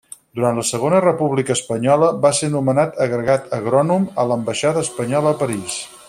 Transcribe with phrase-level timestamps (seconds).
[0.37, 5.77] Durant la Segona República Espanyola va ser nomenat agregat agrònom a l'ambaixada espanyola a París.